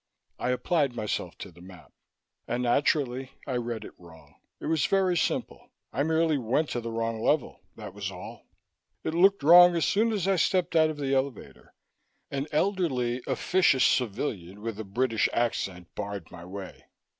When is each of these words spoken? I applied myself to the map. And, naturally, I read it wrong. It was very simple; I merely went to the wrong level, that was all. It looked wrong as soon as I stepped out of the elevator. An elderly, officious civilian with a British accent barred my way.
I 0.39 0.49
applied 0.49 0.95
myself 0.95 1.37
to 1.37 1.51
the 1.51 1.61
map. 1.61 1.93
And, 2.47 2.63
naturally, 2.63 3.33
I 3.45 3.55
read 3.57 3.85
it 3.85 3.93
wrong. 3.99 4.33
It 4.59 4.65
was 4.65 4.87
very 4.87 5.15
simple; 5.15 5.69
I 5.93 6.01
merely 6.01 6.39
went 6.39 6.69
to 6.69 6.81
the 6.81 6.89
wrong 6.89 7.21
level, 7.21 7.61
that 7.75 7.93
was 7.93 8.09
all. 8.09 8.47
It 9.03 9.13
looked 9.13 9.43
wrong 9.43 9.75
as 9.75 9.85
soon 9.85 10.11
as 10.11 10.27
I 10.27 10.37
stepped 10.37 10.75
out 10.75 10.89
of 10.89 10.97
the 10.97 11.13
elevator. 11.13 11.75
An 12.31 12.47
elderly, 12.51 13.21
officious 13.27 13.83
civilian 13.83 14.61
with 14.63 14.79
a 14.79 14.83
British 14.83 15.29
accent 15.33 15.93
barred 15.93 16.31
my 16.31 16.45
way. 16.45 16.85